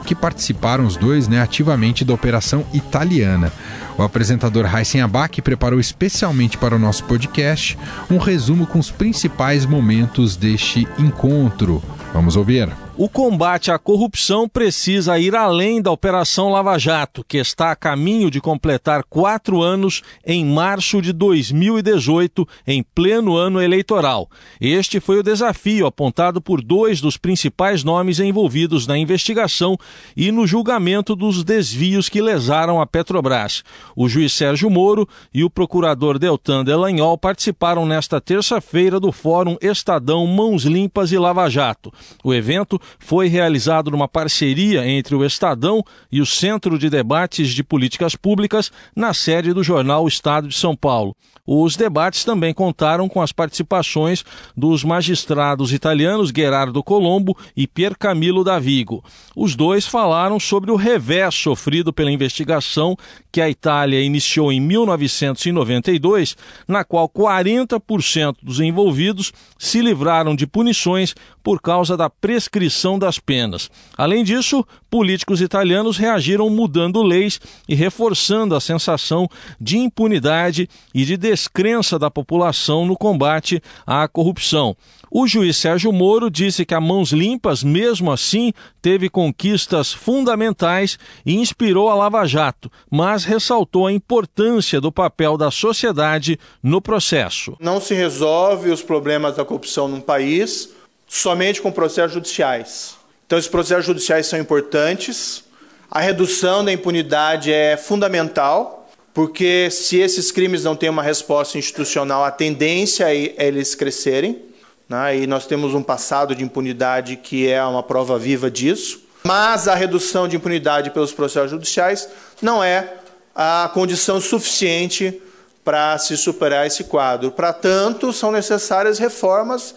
que 0.05 0.15
participaram 0.15 0.86
os 0.86 0.96
dois 0.96 1.27
né, 1.27 1.41
ativamente 1.41 2.05
da 2.05 2.13
operação 2.13 2.65
italiana. 2.74 3.51
O 3.98 4.03
apresentador 4.03 4.65
Heisen 4.74 5.01
Abac 5.01 5.41
preparou 5.41 5.81
especialmente 5.81 6.58
para 6.58 6.77
o 6.77 6.79
nosso 6.79 7.03
podcast 7.03 7.77
um 8.10 8.17
resumo 8.17 8.65
com 8.65 8.79
os 8.79 8.89
principais 8.89 9.65
momentos 9.65 10.38
deste 10.38 10.88
encontro. 10.98 11.84
Vamos 12.13 12.38
ouvir. 12.38 12.69
O 13.01 13.08
combate 13.08 13.72
à 13.72 13.79
corrupção 13.79 14.46
precisa 14.46 15.18
ir 15.18 15.34
além 15.34 15.82
da 15.82 15.89
Operação 15.89 16.50
Lava 16.50 16.77
Jato, 16.77 17.24
que 17.25 17.38
está 17.38 17.72
a 17.72 17.75
caminho 17.75 18.29
de 18.29 18.41
completar 18.41 19.06
quatro 19.06 19.62
anos 19.62 20.01
em 20.25 20.44
março 20.44 21.01
de 21.01 21.13
2018, 21.13 22.46
em 22.68 22.84
pleno 22.84 23.38
ano 23.38 23.62
eleitoral. 23.62 24.29
Este 24.60 25.00
foi 25.00 25.18
o 25.18 25.24
desafio 25.24 25.88
apontado 25.88 26.41
por 26.41 26.62
dois 26.62 27.00
dos 27.00 27.15
principais 27.15 27.86
nomes 27.86 28.20
envolvidos 28.20 28.86
na 28.86 28.98
investigação 28.98 29.77
e 30.13 30.29
no 30.29 30.46
julgamento 30.46 31.15
dos 31.15 31.41
desvios 31.41 32.10
que 32.10 32.22
lesaram 32.22 32.82
a 32.82 32.86
Petrobras. 32.86 33.63
O 33.96 34.10
juiz 34.10 34.34
Sérgio 34.34 34.70
Moro 34.70 35.08
e 35.34 35.41
o 35.41 35.50
procurador 35.50 36.20
Deltan 36.20 36.65
Delanhol 36.65 37.18
participaram 37.18 37.86
nesta 37.86 38.20
terça-feira 38.20 39.00
do 39.00 39.13
Fórum 39.13 39.56
Estadão 39.62 40.27
Mãos 40.27 40.63
Limpas 40.63 41.13
e 41.13 41.18
Lava 41.18 41.50
Jato. 41.50 41.94
O 42.22 42.34
evento 42.34 42.77
foi 42.98 43.27
realizado 43.27 43.91
numa 43.91 44.08
parceria 44.08 44.88
entre 44.88 45.15
o 45.15 45.25
Estadão 45.25 45.84
e 46.12 46.22
o 46.22 46.25
Centro 46.25 46.79
de 46.79 46.89
Debates 46.89 47.50
de 47.50 47.63
Políticas 47.63 48.15
Públicas 48.15 48.72
na 48.96 49.13
sede 49.13 49.53
do 49.53 49.63
jornal 49.63 50.08
Estado 50.08 50.48
de 50.48 50.55
São 50.55 50.75
Paulo. 50.75 51.15
Os 51.51 51.75
debates 51.75 52.24
também 52.24 52.53
contaram 52.53 53.10
com 53.10 53.24
as 53.24 53.31
participações 53.31 54.24
dos 54.55 54.84
magistrados 54.84 55.74
italianos 55.74 56.29
Gerardo 56.29 56.84
Colombo 56.84 57.36
e 57.58 57.65
Pier 57.65 57.98
Camilo 57.98 58.43
Davigo. 58.43 59.03
Os 59.36 59.55
dois 59.55 59.88
falaram 59.88 60.39
sobre 60.39 60.69
o 60.69 60.75
revés 60.75 61.34
sofrido 61.34 61.91
pela 61.91 62.12
investigação 62.12 62.96
que 63.31 63.41
a 63.41 63.50
Itália 63.50 64.00
iniciou 64.00 64.51
em 64.51 64.62
1992, 64.62 66.38
na 66.67 66.84
qual 66.84 67.10
40% 67.10 68.36
dos 68.43 68.60
envolvidos 68.60 69.34
se 69.58 69.81
livraram 69.81 70.36
de 70.36 70.46
punições 70.46 71.15
por 71.50 71.60
causa 71.60 71.98
da 71.98 72.12
prescrição 72.12 73.00
das 73.00 73.18
penas. 73.18 73.72
Além 73.98 74.24
disso, 74.24 74.63
políticos 74.88 75.41
italianos 75.41 75.98
reagiram 75.98 76.48
mudando 76.48 77.01
leis 77.01 77.41
e 77.68 77.74
reforçando 77.74 78.53
a 78.53 78.60
sensação 78.60 79.27
de 79.60 79.79
impunidade 79.79 80.70
e 80.94 81.03
de 81.03 81.18
descrença 81.18 81.98
da 81.98 82.12
população 82.12 82.86
no 82.86 82.96
combate 82.96 83.60
à 83.84 84.08
corrupção. 84.08 84.77
O 85.10 85.25
juiz 85.25 85.58
Sérgio 85.58 85.91
Moro 85.91 86.29
disse 86.29 86.63
que 86.63 86.75
a 86.75 86.79
Mãos 86.79 87.12
Limpas, 87.12 87.63
mesmo 87.63 88.12
assim, 88.12 88.53
teve 88.79 89.10
conquistas 89.10 89.91
fundamentais 89.91 91.00
e 91.25 91.34
inspirou 91.34 91.89
a 91.89 91.96
Lava 91.96 92.27
Jato, 92.27 92.72
mas 92.91 93.24
ressaltou 93.24 93.88
a 93.88 93.91
importância 93.91 94.79
do 94.79 94.91
papel 94.91 95.36
da 95.36 95.50
sociedade 95.50 96.39
no 96.62 96.79
processo. 96.79 97.58
Não 97.60 97.82
se 97.82 97.96
resolve 97.96 98.70
os 98.70 98.84
problemas 98.84 99.36
da 99.36 99.44
corrupção 99.44 99.88
num 99.88 100.00
país 100.00 100.77
somente 101.09 101.61
com 101.61 101.71
processos 101.71 102.13
judiciais. 102.13 102.95
Então, 103.25 103.37
esses 103.37 103.49
processos 103.49 103.85
judiciais 103.85 104.27
são 104.27 104.39
importantes. 104.39 105.43
A 105.89 105.99
redução 105.99 106.63
da 106.63 106.71
impunidade 106.71 107.51
é 107.51 107.75
fundamental, 107.75 108.89
porque 109.13 109.69
se 109.71 109.97
esses 109.97 110.31
crimes 110.31 110.63
não 110.63 110.75
têm 110.75 110.89
uma 110.89 111.01
resposta 111.01 111.57
institucional, 111.57 112.23
a 112.23 112.31
tendência 112.31 113.13
é 113.13 113.33
eles 113.43 113.73
crescerem. 113.73 114.45
Né? 114.87 115.17
E 115.17 115.27
nós 115.27 115.47
temos 115.47 115.73
um 115.73 115.81
passado 115.81 116.35
de 116.35 116.43
impunidade 116.43 117.15
que 117.17 117.49
é 117.49 117.63
uma 117.63 117.83
prova 117.83 118.17
viva 118.17 118.49
disso. 118.49 119.01
Mas 119.23 119.67
a 119.67 119.75
redução 119.75 120.27
de 120.27 120.35
impunidade 120.35 120.91
pelos 120.91 121.11
processos 121.11 121.51
judiciais 121.51 122.07
não 122.41 122.63
é 122.63 122.93
a 123.35 123.69
condição 123.73 124.21
suficiente 124.21 125.21
para 125.63 125.97
se 125.97 126.15
superar 126.17 126.65
esse 126.65 126.85
quadro. 126.85 127.31
Para 127.31 127.51
tanto, 127.51 128.13
são 128.13 128.31
necessárias 128.31 128.97
reformas 128.97 129.75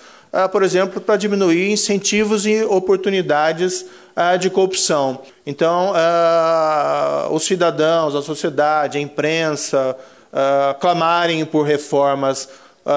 por 0.50 0.62
exemplo, 0.62 1.00
para 1.00 1.16
diminuir 1.16 1.70
incentivos 1.70 2.46
e 2.46 2.64
oportunidades 2.64 3.84
ah, 4.16 4.36
de 4.36 4.48
corrupção. 4.48 5.20
Então, 5.46 5.92
ah, 5.94 7.28
os 7.30 7.44
cidadãos, 7.44 8.14
a 8.14 8.22
sociedade, 8.22 8.98
a 8.98 9.00
imprensa 9.00 9.96
clamarem 10.80 11.44
por 11.44 11.66
reformas 11.66 12.48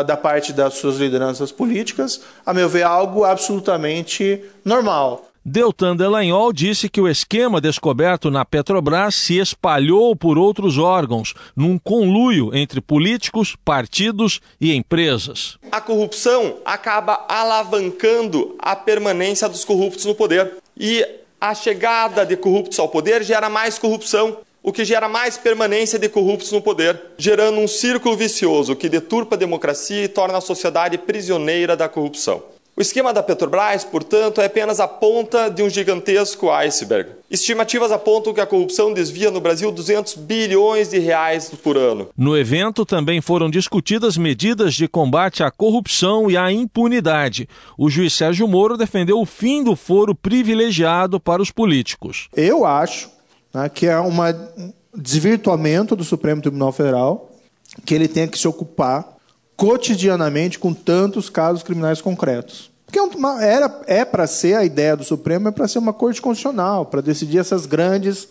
da 0.07 0.15
parte 0.15 0.53
das 0.53 0.75
suas 0.75 0.95
lideranças 0.95 1.51
políticas, 1.51 2.21
a 2.45 2.53
meu 2.53 2.69
ver, 2.69 2.79
é 2.79 2.83
algo 2.83 3.25
absolutamente 3.25 4.41
normal. 4.63 5.29
Deltan 5.47 5.95
Delanhol 5.95 6.51
disse 6.51 6.89
que 6.89 6.99
o 6.99 7.07
esquema 7.07 7.61
descoberto 7.61 8.31
na 8.31 8.43
Petrobras 8.43 9.13
se 9.13 9.37
espalhou 9.37 10.15
por 10.15 10.39
outros 10.39 10.79
órgãos, 10.79 11.35
num 11.55 11.77
conluio 11.77 12.49
entre 12.51 12.81
políticos, 12.81 13.55
partidos 13.63 14.41
e 14.59 14.73
empresas. 14.73 15.59
A 15.71 15.79
corrupção 15.79 16.55
acaba 16.65 17.27
alavancando 17.29 18.55
a 18.57 18.75
permanência 18.75 19.47
dos 19.47 19.63
corruptos 19.63 20.05
no 20.05 20.15
poder. 20.15 20.51
E 20.75 21.05
a 21.39 21.53
chegada 21.53 22.25
de 22.25 22.35
corruptos 22.35 22.79
ao 22.79 22.89
poder 22.89 23.21
gera 23.21 23.47
mais 23.47 23.77
corrupção, 23.77 24.39
o 24.63 24.73
que 24.73 24.83
gera 24.83 25.07
mais 25.07 25.37
permanência 25.37 25.99
de 25.99 26.09
corruptos 26.09 26.51
no 26.51 26.59
poder, 26.59 26.99
gerando 27.19 27.59
um 27.59 27.67
círculo 27.67 28.17
vicioso 28.17 28.75
que 28.75 28.89
deturpa 28.89 29.35
a 29.35 29.37
democracia 29.37 30.05
e 30.05 30.07
torna 30.07 30.39
a 30.39 30.41
sociedade 30.41 30.97
prisioneira 30.97 31.77
da 31.77 31.87
corrupção. 31.87 32.54
O 32.77 32.81
esquema 32.81 33.13
da 33.13 33.23
Petrobras, 33.23 33.85
portanto, 33.85 34.41
é 34.41 34.47
apenas 34.47 34.81
a 34.81 34.87
ponta 34.87 35.47
de 35.47 35.63
um 35.63 35.69
gigantesco 35.69 36.51
iceberg. 36.51 37.11
Estimativas 37.31 37.89
apontam 37.89 38.33
que 38.33 38.41
a 38.41 38.45
corrupção 38.45 38.93
desvia 38.93 39.31
no 39.31 39.39
Brasil 39.39 39.71
200 39.71 40.15
bilhões 40.15 40.89
de 40.89 40.99
reais 40.99 41.49
por 41.63 41.77
ano. 41.77 42.09
No 42.17 42.37
evento 42.37 42.85
também 42.85 43.21
foram 43.21 43.49
discutidas 43.49 44.17
medidas 44.17 44.73
de 44.73 44.89
combate 44.89 45.41
à 45.41 45.49
corrupção 45.49 46.29
e 46.29 46.35
à 46.35 46.51
impunidade. 46.51 47.47
O 47.77 47.89
juiz 47.89 48.13
Sérgio 48.13 48.45
Moro 48.45 48.75
defendeu 48.75 49.21
o 49.21 49.25
fim 49.25 49.63
do 49.63 49.73
foro 49.77 50.13
privilegiado 50.13 51.17
para 51.17 51.41
os 51.41 51.51
políticos. 51.51 52.27
Eu 52.35 52.65
acho 52.65 53.09
né, 53.53 53.69
que 53.69 53.87
é 53.87 53.97
um 54.01 54.11
desvirtuamento 54.93 55.95
do 55.95 56.03
Supremo 56.03 56.41
Tribunal 56.41 56.73
Federal 56.73 57.31
que 57.85 57.95
ele 57.95 58.09
tenha 58.09 58.27
que 58.27 58.37
se 58.37 58.49
ocupar 58.49 59.14
cotidianamente 59.55 60.59
com 60.59 60.73
tantos 60.73 61.29
casos 61.29 61.63
criminais 61.63 62.01
concretos. 62.01 62.71
Porque 62.85 62.99
é 62.99 63.53
era, 63.53 63.81
é 63.87 64.05
para 64.05 64.27
ser 64.27 64.55
a 64.55 64.63
ideia 64.63 64.95
do 64.95 65.03
Supremo, 65.03 65.47
é 65.47 65.51
para 65.51 65.67
ser 65.67 65.79
uma 65.79 65.93
corte 65.93 66.21
constitucional, 66.21 66.85
para 66.85 67.01
decidir 67.01 67.39
essas 67.39 67.65
grandes 67.65 68.27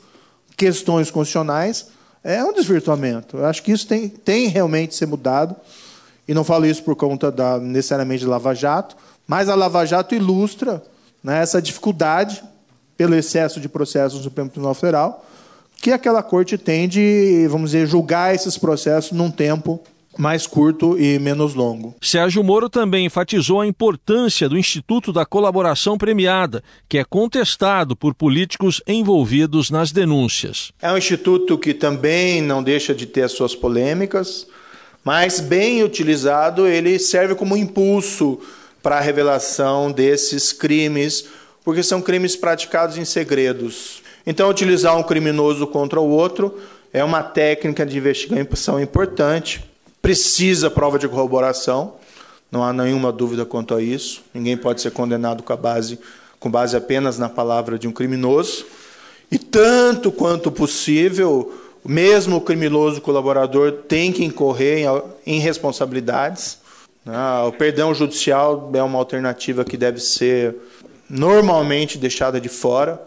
questões 0.57 1.11
constitucionais. 1.11 1.88
É 2.23 2.43
um 2.43 2.52
desvirtuamento. 2.52 3.37
Eu 3.37 3.47
acho 3.47 3.62
que 3.62 3.73
isso 3.73 3.87
tem, 3.87 4.09
tem 4.09 4.49
realmente 4.49 4.90
que 4.90 4.95
ser 4.97 5.07
mudado. 5.07 5.54
E 6.26 6.33
não 6.33 6.45
falo 6.45 6.64
isso 6.64 6.83
por 6.83 6.97
conta 6.97 7.31
da, 7.31 7.59
necessariamente 7.59 8.21
de 8.21 8.26
Lava 8.26 8.54
Jato, 8.54 8.97
mas 9.26 9.49
a 9.49 9.54
Lava 9.54 9.85
Jato 9.85 10.14
ilustra 10.14 10.83
né, 11.23 11.43
essa 11.43 11.61
dificuldade 11.61 12.43
pelo 12.97 13.14
excesso 13.14 13.61
de 13.61 13.69
processos 13.69 14.19
no 14.19 14.25
Supremo 14.25 14.49
Tribunal 14.49 14.75
Federal, 14.75 15.26
que 15.83 15.93
aquela 15.93 16.23
corte 16.23 16.57
tem 16.57 16.88
de, 16.88 17.47
vamos 17.50 17.73
dizer, 17.73 17.87
julgar 17.87 18.35
esses 18.35 18.57
processos 18.57 19.12
num 19.12 19.31
tempo 19.31 19.83
mais 20.18 20.47
curto 20.47 20.99
e 20.99 21.18
menos 21.18 21.54
longo. 21.54 21.94
Sérgio 22.00 22.42
Moro 22.42 22.68
também 22.68 23.06
enfatizou 23.06 23.61
a 23.61 23.66
importância 23.66 24.49
do 24.49 24.59
Instituto 24.59 25.12
da 25.12 25.25
Colaboração 25.25 25.99
Premiada, 25.99 26.62
que 26.88 26.99
é 26.99 27.04
contestado 27.04 27.97
por 27.97 28.14
políticos 28.14 28.83
envolvidos 28.87 29.71
nas 29.71 29.92
denúncias. 29.92 30.73
É 30.80 30.90
um 30.92 30.99
instituto 30.99 31.59
que 31.59 31.75
também 31.75 32.40
não 32.40 32.62
deixa 32.62 32.94
de 32.94 33.06
ter 33.06 33.23
as 33.23 33.33
suas 33.33 33.54
polêmicas, 33.54 34.47
mas 35.02 35.40
bem 35.40 35.83
utilizado, 35.83 36.66
ele 36.66 36.99
serve 36.99 37.35
como 37.35 37.56
impulso 37.56 38.40
para 38.83 38.99
a 38.99 39.00
revelação 39.00 39.90
desses 39.90 40.52
crimes, 40.52 41.26
porque 41.64 41.83
são 41.83 42.00
crimes 42.00 42.37
praticados 42.37 42.97
em 42.97 43.04
segredos. 43.04 44.02
Então, 44.26 44.49
utilizar 44.49 44.97
um 44.97 45.02
criminoso 45.02 45.66
contra 45.66 46.00
o 46.00 46.09
outro 46.09 46.59
é 46.92 47.02
uma 47.02 47.23
técnica 47.23 47.85
de 47.85 47.99
investigação 47.99 48.80
importante 48.80 49.74
precisa 50.04 50.70
prova 50.70 50.99
de 50.99 51.08
corroboração, 51.08 51.94
não 52.52 52.62
há 52.62 52.75
nenhuma 52.75 53.11
dúvida 53.11 53.46
quanto 53.46 53.75
a 53.75 53.80
isso. 53.80 54.23
Ninguém 54.34 54.54
pode 54.54 54.82
ser 54.82 54.90
condenado 54.90 55.42
com, 55.42 55.56
base, 55.56 55.99
com 56.38 56.50
base 56.50 56.76
apenas 56.76 57.18
na 57.18 57.30
palavra 57.30 57.78
de 57.78 57.88
um 57.88 57.90
criminoso. 57.90 58.66
E 59.32 59.38
tanto 59.38 60.12
quanto 60.12 60.52
possível, 60.52 61.54
mesmo 61.82 62.37
o 62.37 62.40
criminoso 62.42 63.00
colaborador 63.00 63.73
tem 63.88 64.12
que 64.12 64.23
incorrer 64.23 64.87
em, 65.26 65.38
responsabilidades. 65.38 66.58
Né? 67.02 67.16
O 67.49 67.52
perdão 67.52 67.94
judicial 67.94 68.70
é 68.75 68.82
uma 68.82 68.99
alternativa 68.99 69.64
que 69.64 69.78
deve 69.78 70.00
ser 70.00 70.54
normalmente 71.08 71.96
deixada 71.96 72.38
de 72.38 72.50
fora. 72.50 73.00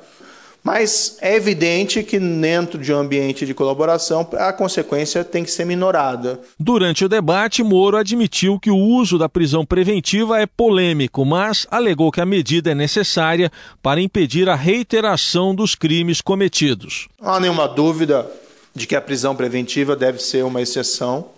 Mas 0.67 1.17
é 1.21 1.33
evidente 1.33 2.03
que 2.03 2.19
dentro 2.19 2.77
de 2.77 2.91
um 2.91 2.97
ambiente 2.97 3.45
de 3.45 3.53
colaboração 3.53 4.27
a 4.33 4.51
consequência 4.51 5.23
tem 5.23 5.41
que 5.41 5.49
ser 5.49 5.63
minorada. 5.63 6.41
Durante 6.59 7.05
o 7.05 7.07
debate, 7.07 7.63
Moro 7.63 7.95
admitiu 7.95 8.59
que 8.59 8.69
o 8.69 8.75
uso 8.75 9.17
da 9.17 9.29
prisão 9.29 9.65
preventiva 9.65 10.41
é 10.41 10.45
polêmico, 10.45 11.23
mas 11.23 11.65
alegou 11.71 12.11
que 12.11 12.19
a 12.19 12.25
medida 12.25 12.71
é 12.71 12.75
necessária 12.75 13.49
para 13.81 14.01
impedir 14.01 14.49
a 14.49 14.55
reiteração 14.55 15.55
dos 15.55 15.73
crimes 15.73 16.19
cometidos. 16.19 17.07
Não 17.21 17.35
há 17.35 17.39
nenhuma 17.39 17.65
dúvida 17.65 18.29
de 18.75 18.85
que 18.85 18.95
a 18.97 19.01
prisão 19.01 19.37
preventiva 19.37 19.95
deve 19.95 20.21
ser 20.21 20.43
uma 20.43 20.61
exceção. 20.61 21.29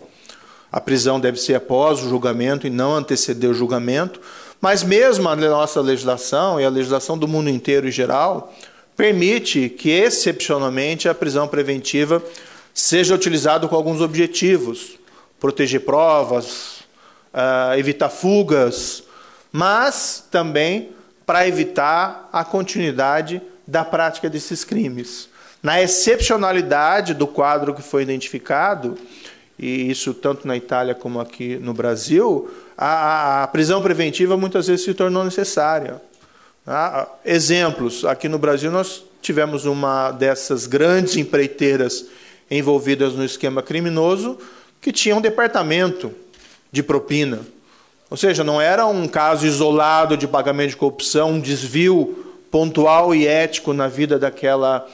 A 0.72 0.80
prisão 0.80 1.20
deve 1.20 1.38
ser 1.38 1.54
após 1.54 2.02
o 2.02 2.08
julgamento 2.08 2.66
e 2.66 2.70
não 2.70 2.96
anteceder 2.96 3.48
o 3.48 3.54
julgamento, 3.54 4.20
Mas 4.60 4.82
mesmo 4.82 5.26
a 5.26 5.34
nossa 5.34 5.80
legislação 5.80 6.60
e 6.60 6.64
a 6.64 6.68
legislação 6.68 7.16
do 7.16 7.26
mundo 7.26 7.48
inteiro 7.48 7.88
em 7.88 7.92
geral 7.92 8.52
permite 9.00 9.70
que 9.70 9.88
excepcionalmente 9.88 11.08
a 11.08 11.14
prisão 11.14 11.48
preventiva 11.48 12.22
seja 12.74 13.14
utilizada 13.14 13.66
com 13.66 13.74
alguns 13.74 14.02
objetivos: 14.02 14.98
proteger 15.40 15.80
provas, 15.86 16.80
uh, 17.32 17.78
evitar 17.78 18.10
fugas, 18.10 19.02
mas 19.50 20.22
também 20.30 20.90
para 21.24 21.48
evitar 21.48 22.28
a 22.30 22.44
continuidade 22.44 23.40
da 23.66 23.86
prática 23.86 24.28
desses 24.28 24.64
crimes. 24.64 25.30
Na 25.62 25.80
excepcionalidade 25.80 27.14
do 27.14 27.26
quadro 27.26 27.72
que 27.72 27.80
foi 27.80 28.02
identificado, 28.02 28.98
e 29.58 29.90
isso 29.90 30.12
tanto 30.12 30.46
na 30.46 30.58
Itália 30.58 30.94
como 30.94 31.20
aqui 31.20 31.56
no 31.56 31.72
Brasil, 31.72 32.50
a, 32.76 33.44
a 33.44 33.46
prisão 33.46 33.80
preventiva 33.80 34.36
muitas 34.36 34.66
vezes 34.66 34.84
se 34.84 34.92
tornou 34.92 35.24
necessária. 35.24 36.02
Ah, 36.66 37.08
exemplos: 37.24 38.04
aqui 38.04 38.28
no 38.28 38.38
Brasil 38.38 38.70
nós 38.70 39.02
tivemos 39.22 39.64
uma 39.64 40.10
dessas 40.12 40.66
grandes 40.66 41.16
empreiteiras 41.16 42.06
envolvidas 42.50 43.14
no 43.14 43.24
esquema 43.24 43.62
criminoso 43.62 44.38
que 44.80 44.92
tinha 44.92 45.14
um 45.14 45.20
departamento 45.20 46.12
de 46.72 46.82
propina. 46.82 47.40
Ou 48.08 48.16
seja, 48.16 48.42
não 48.42 48.60
era 48.60 48.86
um 48.86 49.06
caso 49.06 49.46
isolado 49.46 50.16
de 50.16 50.26
pagamento 50.26 50.70
de 50.70 50.76
corrupção, 50.76 51.32
um 51.32 51.40
desvio 51.40 52.26
pontual 52.50 53.14
e 53.14 53.26
ético 53.26 53.72
na 53.72 53.86
vida 53.86 54.18
daquela 54.18 54.86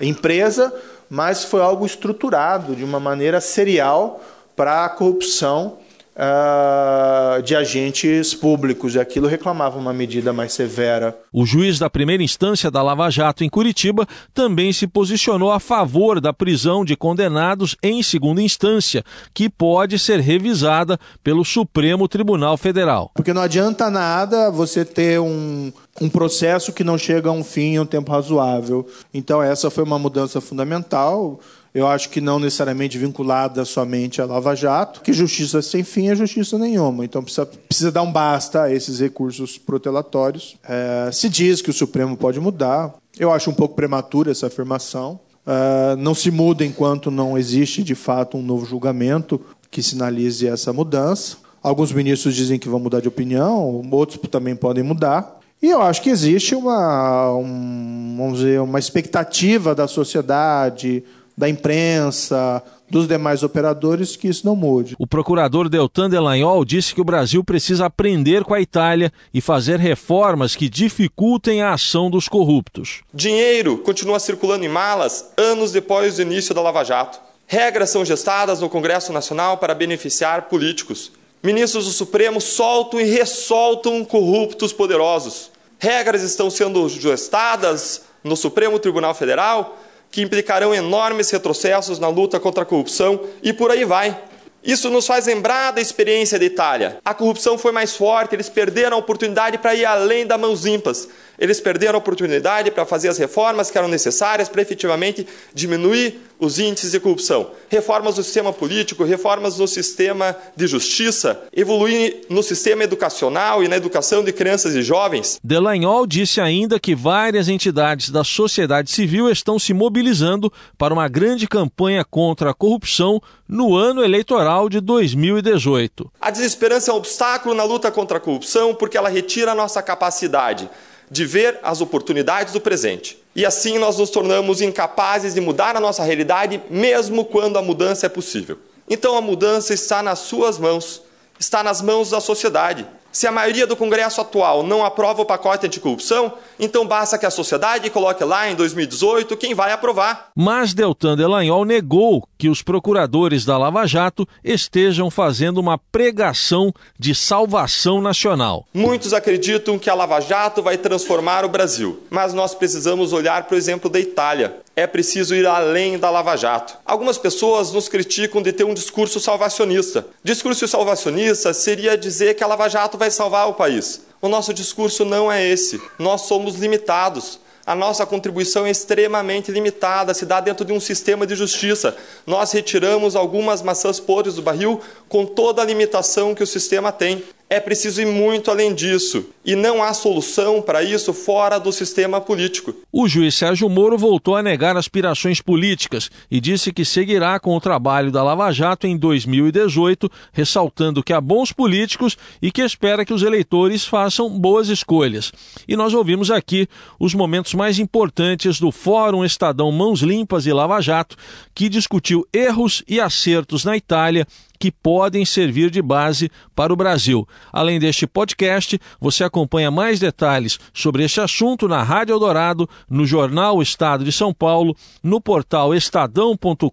empresa, 0.00 0.74
mas 1.08 1.44
foi 1.44 1.62
algo 1.62 1.86
estruturado 1.86 2.76
de 2.76 2.84
uma 2.84 3.00
maneira 3.00 3.40
serial 3.40 4.22
para 4.54 4.84
a 4.84 4.88
corrupção 4.88 5.78
uh, 6.18 7.40
de 7.42 7.54
agentes 7.54 8.34
públicos, 8.34 8.94
e 8.94 9.00
aquilo 9.00 9.28
reclamava 9.28 9.78
uma 9.78 9.92
medida 9.92 10.32
mais 10.32 10.52
severa. 10.52 11.16
O 11.32 11.46
juiz 11.46 11.78
da 11.78 11.88
primeira 11.88 12.22
instância 12.22 12.70
da 12.70 12.82
Lava 12.82 13.08
Jato 13.08 13.44
em 13.44 13.48
Curitiba 13.48 14.06
também 14.34 14.72
se 14.72 14.86
posicionou 14.86 15.52
a 15.52 15.60
favor 15.60 16.20
da 16.20 16.32
prisão 16.32 16.84
de 16.84 16.96
condenados 16.96 17.76
em 17.82 18.02
segunda 18.02 18.42
instância, 18.42 19.04
que 19.32 19.48
pode 19.48 19.98
ser 19.98 20.20
revisada 20.20 20.98
pelo 21.22 21.44
Supremo 21.44 22.08
Tribunal 22.08 22.56
Federal. 22.56 23.10
Porque 23.14 23.32
não 23.32 23.42
adianta 23.42 23.88
nada 23.90 24.50
você 24.50 24.84
ter 24.84 25.20
um, 25.20 25.72
um 26.00 26.08
processo 26.08 26.72
que 26.72 26.82
não 26.82 26.98
chega 26.98 27.28
a 27.28 27.32
um 27.32 27.44
fim 27.44 27.74
em 27.74 27.80
um 27.80 27.86
tempo 27.86 28.10
razoável. 28.10 28.86
Então, 29.14 29.42
essa 29.42 29.70
foi 29.70 29.84
uma 29.84 29.98
mudança 29.98 30.40
fundamental 30.40 31.38
eu 31.74 31.86
acho 31.86 32.10
que 32.10 32.20
não 32.20 32.38
necessariamente 32.38 32.98
vinculada 32.98 33.64
somente 33.64 34.20
à 34.20 34.24
Lava 34.24 34.54
Jato, 34.54 35.00
que 35.00 35.12
justiça 35.12 35.60
sem 35.62 35.84
fim 35.84 36.08
é 36.08 36.16
justiça 36.16 36.58
nenhuma. 36.58 37.04
Então 37.04 37.22
precisa, 37.22 37.46
precisa 37.46 37.92
dar 37.92 38.02
um 38.02 38.10
basta 38.10 38.62
a 38.62 38.72
esses 38.72 39.00
recursos 39.00 39.58
protelatórios. 39.58 40.56
É, 40.66 41.10
se 41.12 41.28
diz 41.28 41.60
que 41.60 41.70
o 41.70 41.74
Supremo 41.74 42.16
pode 42.16 42.40
mudar. 42.40 42.94
Eu 43.18 43.32
acho 43.32 43.50
um 43.50 43.54
pouco 43.54 43.74
prematura 43.74 44.30
essa 44.30 44.46
afirmação. 44.46 45.20
É, 45.46 45.96
não 45.96 46.14
se 46.14 46.30
muda 46.30 46.64
enquanto 46.64 47.10
não 47.10 47.36
existe 47.36 47.82
de 47.82 47.94
fato 47.94 48.36
um 48.36 48.42
novo 48.42 48.64
julgamento 48.64 49.40
que 49.70 49.82
sinalize 49.82 50.46
essa 50.46 50.72
mudança. 50.72 51.36
Alguns 51.62 51.92
ministros 51.92 52.34
dizem 52.34 52.58
que 52.58 52.68
vão 52.68 52.78
mudar 52.78 53.00
de 53.00 53.08
opinião, 53.08 53.82
outros 53.90 54.18
também 54.30 54.54
podem 54.54 54.82
mudar. 54.82 55.38
E 55.60 55.66
eu 55.66 55.82
acho 55.82 56.02
que 56.02 56.10
existe 56.10 56.54
uma, 56.54 57.34
um, 57.34 58.14
vamos 58.16 58.38
dizer, 58.38 58.60
uma 58.60 58.78
expectativa 58.78 59.74
da 59.74 59.88
sociedade, 59.88 61.02
da 61.38 61.48
imprensa, 61.48 62.60
dos 62.90 63.06
demais 63.06 63.44
operadores 63.44 64.16
que 64.16 64.26
isso 64.26 64.44
não 64.44 64.56
mude. 64.56 64.96
O 64.98 65.06
procurador 65.06 65.68
Deltan 65.68 66.10
Delagnol 66.10 66.64
disse 66.64 66.92
que 66.92 67.00
o 67.00 67.04
Brasil 67.04 67.44
precisa 67.44 67.86
aprender 67.86 68.42
com 68.42 68.54
a 68.54 68.60
Itália 68.60 69.12
e 69.32 69.40
fazer 69.40 69.78
reformas 69.78 70.56
que 70.56 70.68
dificultem 70.68 71.62
a 71.62 71.74
ação 71.74 72.10
dos 72.10 72.26
corruptos. 72.28 73.02
Dinheiro 73.14 73.78
continua 73.78 74.18
circulando 74.18 74.64
em 74.64 74.68
malas 74.68 75.30
anos 75.36 75.70
depois 75.70 76.16
do 76.16 76.22
início 76.22 76.52
da 76.52 76.60
Lava 76.60 76.82
Jato. 76.82 77.20
Regras 77.46 77.90
são 77.90 78.04
gestadas 78.04 78.60
no 78.60 78.68
Congresso 78.68 79.12
Nacional 79.12 79.58
para 79.58 79.76
beneficiar 79.76 80.48
políticos. 80.48 81.12
Ministros 81.40 81.84
do 81.84 81.92
Supremo 81.92 82.40
soltam 82.40 83.00
e 83.00 83.04
ressoltam 83.04 84.04
corruptos 84.04 84.72
poderosos. 84.72 85.52
Regras 85.78 86.22
estão 86.22 86.50
sendo 86.50 86.88
gestadas 86.88 88.02
no 88.24 88.36
Supremo 88.36 88.80
Tribunal 88.80 89.14
Federal 89.14 89.78
que 90.10 90.22
implicarão 90.22 90.74
enormes 90.74 91.30
retrocessos 91.30 91.98
na 91.98 92.08
luta 92.08 92.40
contra 92.40 92.62
a 92.62 92.66
corrupção 92.66 93.20
e 93.42 93.52
por 93.52 93.70
aí 93.70 93.84
vai. 93.84 94.18
Isso 94.62 94.90
nos 94.90 95.06
faz 95.06 95.26
lembrar 95.26 95.70
da 95.70 95.80
experiência 95.80 96.38
da 96.38 96.44
Itália. 96.44 96.98
A 97.04 97.14
corrupção 97.14 97.56
foi 97.56 97.72
mais 97.72 97.94
forte, 97.94 98.34
eles 98.34 98.48
perderam 98.48 98.96
a 98.96 99.00
oportunidade 99.00 99.58
para 99.58 99.74
ir 99.74 99.84
além 99.84 100.26
das 100.26 100.38
mãos 100.38 100.64
limpas. 100.64 101.08
Eles 101.38 101.60
perderam 101.60 101.94
a 101.94 101.98
oportunidade 101.98 102.70
para 102.70 102.84
fazer 102.84 103.08
as 103.08 103.16
reformas 103.16 103.70
que 103.70 103.78
eram 103.78 103.88
necessárias 103.88 104.48
para 104.48 104.60
efetivamente 104.60 105.26
diminuir 105.54 106.20
os 106.40 106.58
índices 106.58 106.92
de 106.92 107.00
corrupção. 107.00 107.50
Reformas 107.68 108.16
no 108.16 108.22
sistema 108.22 108.52
político, 108.52 109.04
reformas 109.04 109.58
no 109.58 109.66
sistema 109.66 110.36
de 110.56 110.66
justiça, 110.66 111.40
evoluir 111.52 112.22
no 112.28 112.42
sistema 112.42 112.84
educacional 112.84 113.62
e 113.62 113.68
na 113.68 113.76
educação 113.76 114.22
de 114.24 114.32
crianças 114.32 114.74
e 114.74 114.82
jovens. 114.82 115.38
Delagnol 115.42 116.06
disse 116.06 116.40
ainda 116.40 116.78
que 116.78 116.94
várias 116.94 117.48
entidades 117.48 118.10
da 118.10 118.24
sociedade 118.24 118.90
civil 118.90 119.30
estão 119.30 119.58
se 119.58 119.72
mobilizando 119.72 120.52
para 120.76 120.94
uma 120.94 121.08
grande 121.08 121.46
campanha 121.46 122.04
contra 122.04 122.50
a 122.50 122.54
corrupção 122.54 123.20
no 123.48 123.76
ano 123.76 124.04
eleitoral 124.04 124.68
de 124.68 124.80
2018. 124.80 126.10
A 126.20 126.30
desesperança 126.30 126.90
é 126.90 126.94
um 126.94 126.98
obstáculo 126.98 127.54
na 127.54 127.64
luta 127.64 127.90
contra 127.90 128.18
a 128.18 128.20
corrupção 128.20 128.74
porque 128.74 128.96
ela 128.96 129.08
retira 129.08 129.52
a 129.52 129.54
nossa 129.54 129.82
capacidade 129.82 130.68
de 131.10 131.24
ver 131.24 131.58
as 131.62 131.80
oportunidades 131.80 132.52
do 132.52 132.60
presente. 132.60 133.22
E 133.34 133.46
assim 133.46 133.78
nós 133.78 133.98
nos 133.98 134.10
tornamos 134.10 134.60
incapazes 134.60 135.34
de 135.34 135.40
mudar 135.40 135.76
a 135.76 135.80
nossa 135.80 136.02
realidade, 136.02 136.62
mesmo 136.68 137.24
quando 137.24 137.58
a 137.58 137.62
mudança 137.62 138.06
é 138.06 138.08
possível. 138.08 138.58
Então 138.88 139.16
a 139.16 139.20
mudança 139.20 139.74
está 139.74 140.02
nas 140.02 140.20
suas 140.20 140.58
mãos, 140.58 141.02
está 141.38 141.62
nas 141.62 141.80
mãos 141.80 142.10
da 142.10 142.20
sociedade. 142.20 142.86
Se 143.18 143.26
a 143.26 143.32
maioria 143.32 143.66
do 143.66 143.74
Congresso 143.74 144.20
atual 144.20 144.62
não 144.62 144.84
aprova 144.84 145.22
o 145.22 145.26
pacote 145.26 145.66
anticorrupção, 145.66 146.34
então 146.56 146.86
basta 146.86 147.18
que 147.18 147.26
a 147.26 147.30
sociedade 147.32 147.90
coloque 147.90 148.22
lá 148.22 148.48
em 148.48 148.54
2018 148.54 149.36
quem 149.36 149.56
vai 149.56 149.72
aprovar. 149.72 150.28
Mas 150.36 150.72
Deltan 150.72 151.16
Delagnol 151.16 151.64
negou 151.64 152.28
que 152.38 152.48
os 152.48 152.62
procuradores 152.62 153.44
da 153.44 153.58
Lava 153.58 153.84
Jato 153.88 154.24
estejam 154.44 155.10
fazendo 155.10 155.58
uma 155.58 155.76
pregação 155.76 156.72
de 156.96 157.12
salvação 157.12 158.00
nacional. 158.00 158.64
Muitos 158.72 159.12
acreditam 159.12 159.80
que 159.80 159.90
a 159.90 159.94
Lava 159.94 160.20
Jato 160.20 160.62
vai 160.62 160.78
transformar 160.78 161.44
o 161.44 161.48
Brasil, 161.48 162.04
mas 162.10 162.32
nós 162.32 162.54
precisamos 162.54 163.12
olhar 163.12 163.42
para 163.42 163.56
o 163.56 163.58
exemplo 163.58 163.90
da 163.90 163.98
Itália 163.98 164.60
é 164.78 164.86
preciso 164.86 165.34
ir 165.34 165.44
além 165.44 165.98
da 165.98 166.08
Lava 166.08 166.36
Jato. 166.36 166.78
Algumas 166.86 167.18
pessoas 167.18 167.72
nos 167.72 167.88
criticam 167.88 168.40
de 168.40 168.52
ter 168.52 168.62
um 168.62 168.72
discurso 168.72 169.18
salvacionista. 169.18 170.06
Discurso 170.22 170.68
salvacionista 170.68 171.52
seria 171.52 171.98
dizer 171.98 172.34
que 172.34 172.44
a 172.44 172.46
Lava 172.46 172.68
Jato 172.68 172.96
vai 172.96 173.10
salvar 173.10 173.48
o 173.48 173.54
país. 173.54 174.02
O 174.22 174.28
nosso 174.28 174.54
discurso 174.54 175.04
não 175.04 175.32
é 175.32 175.44
esse. 175.44 175.82
Nós 175.98 176.22
somos 176.22 176.54
limitados 176.54 177.40
a 177.68 177.74
nossa 177.74 178.06
contribuição 178.06 178.64
é 178.64 178.70
extremamente 178.70 179.52
limitada, 179.52 180.14
se 180.14 180.24
dá 180.24 180.40
dentro 180.40 180.64
de 180.64 180.72
um 180.72 180.80
sistema 180.80 181.26
de 181.26 181.34
justiça. 181.34 181.94
Nós 182.26 182.50
retiramos 182.50 183.14
algumas 183.14 183.60
maçãs 183.60 184.00
podres 184.00 184.36
do 184.36 184.40
barril 184.40 184.80
com 185.06 185.26
toda 185.26 185.60
a 185.60 185.66
limitação 185.66 186.34
que 186.34 186.42
o 186.42 186.46
sistema 186.46 186.90
tem. 186.90 187.22
É 187.50 187.60
preciso 187.60 188.00
ir 188.00 188.06
muito 188.06 188.50
além 188.50 188.72
disso. 188.74 189.26
E 189.48 189.56
não 189.56 189.82
há 189.82 189.94
solução 189.94 190.60
para 190.60 190.82
isso 190.82 191.14
fora 191.14 191.58
do 191.58 191.72
sistema 191.72 192.20
político. 192.20 192.74
O 192.92 193.08
juiz 193.08 193.34
Sérgio 193.34 193.66
Moro 193.66 193.96
voltou 193.96 194.36
a 194.36 194.42
negar 194.42 194.76
aspirações 194.76 195.40
políticas 195.40 196.10
e 196.30 196.38
disse 196.38 196.70
que 196.70 196.84
seguirá 196.84 197.40
com 197.40 197.56
o 197.56 197.60
trabalho 197.60 198.12
da 198.12 198.22
Lava 198.22 198.52
Jato 198.52 198.86
em 198.86 198.94
2018, 198.94 200.10
ressaltando 200.34 201.02
que 201.02 201.14
há 201.14 201.20
bons 201.22 201.50
políticos 201.50 202.14
e 202.42 202.52
que 202.52 202.60
espera 202.60 203.06
que 203.06 203.14
os 203.14 203.22
eleitores 203.22 203.86
façam 203.86 204.28
boas 204.38 204.68
escolhas. 204.68 205.32
E 205.66 205.74
nós 205.76 205.94
ouvimos 205.94 206.30
aqui 206.30 206.68
os 207.00 207.14
momentos 207.14 207.54
mais 207.54 207.78
importantes 207.78 208.60
do 208.60 208.70
Fórum 208.70 209.24
Estadão 209.24 209.72
Mãos 209.72 210.00
Limpas 210.02 210.44
e 210.44 210.52
Lava 210.52 210.78
Jato, 210.82 211.16
que 211.54 211.70
discutiu 211.70 212.28
erros 212.34 212.82
e 212.86 213.00
acertos 213.00 213.64
na 213.64 213.74
Itália 213.78 214.26
que 214.58 214.72
podem 214.72 215.24
servir 215.24 215.70
de 215.70 215.80
base 215.80 216.30
para 216.54 216.72
o 216.72 216.76
Brasil. 216.76 217.26
Além 217.52 217.78
deste 217.78 218.06
podcast, 218.06 218.78
você 219.00 219.22
acompanha 219.38 219.70
mais 219.70 220.00
detalhes 220.00 220.58
sobre 220.74 221.04
este 221.04 221.20
assunto 221.20 221.68
na 221.68 221.82
Rádio 221.82 222.14
Eldorado, 222.14 222.68
no 222.90 223.06
jornal 223.06 223.62
Estado 223.62 224.04
de 224.04 224.10
São 224.10 224.34
Paulo, 224.34 224.76
no 225.02 225.20
portal 225.20 225.74
estadão.com.br, 225.74 226.68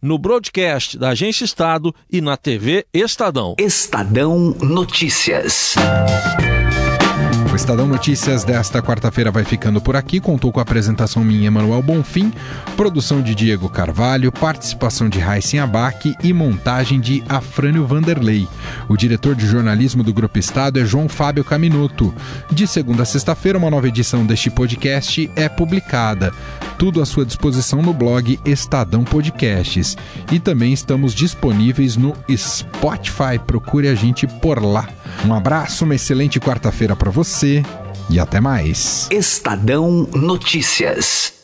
no 0.00 0.18
broadcast 0.18 0.96
da 0.96 1.10
Agência 1.10 1.44
Estado 1.44 1.94
e 2.10 2.20
na 2.20 2.36
TV 2.36 2.86
Estadão. 2.94 3.56
Estadão 3.58 4.54
Notícias. 4.60 5.74
O 7.56 7.64
Estadão 7.66 7.88
Notícias 7.88 8.44
desta 8.44 8.82
quarta-feira 8.82 9.30
vai 9.30 9.42
ficando 9.42 9.80
por 9.80 9.96
aqui. 9.96 10.20
Contou 10.20 10.52
com 10.52 10.60
a 10.60 10.62
apresentação 10.62 11.24
minha, 11.24 11.46
Emanuel 11.46 11.80
Bonfim, 11.80 12.30
produção 12.76 13.22
de 13.22 13.34
Diego 13.34 13.70
Carvalho, 13.70 14.30
participação 14.30 15.08
de 15.08 15.18
Raíssen 15.18 15.60
Abac 15.60 16.14
e 16.22 16.34
montagem 16.34 17.00
de 17.00 17.24
Afrânio 17.26 17.86
Vanderlei. 17.86 18.46
O 18.90 18.94
diretor 18.94 19.34
de 19.34 19.46
jornalismo 19.46 20.02
do 20.02 20.12
Grupo 20.12 20.38
Estado 20.38 20.78
é 20.78 20.84
João 20.84 21.08
Fábio 21.08 21.42
Caminoto. 21.42 22.14
De 22.52 22.66
segunda 22.66 23.04
a 23.04 23.06
sexta-feira, 23.06 23.56
uma 23.56 23.70
nova 23.70 23.88
edição 23.88 24.26
deste 24.26 24.50
podcast 24.50 25.30
é 25.34 25.48
publicada. 25.48 26.34
Tudo 26.76 27.00
à 27.00 27.06
sua 27.06 27.24
disposição 27.24 27.80
no 27.80 27.94
blog 27.94 28.38
Estadão 28.44 29.02
Podcasts. 29.02 29.96
E 30.30 30.38
também 30.38 30.74
estamos 30.74 31.14
disponíveis 31.14 31.96
no 31.96 32.14
Spotify. 32.36 33.38
Procure 33.46 33.88
a 33.88 33.94
gente 33.94 34.26
por 34.26 34.62
lá. 34.62 34.86
Um 35.24 35.34
abraço, 35.34 35.84
uma 35.84 35.94
excelente 35.94 36.38
quarta-feira 36.38 36.94
para 36.94 37.10
você 37.10 37.62
e 38.10 38.18
até 38.18 38.40
mais. 38.40 39.08
Estadão 39.10 40.08
Notícias. 40.14 41.35